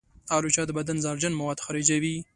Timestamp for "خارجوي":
1.65-2.15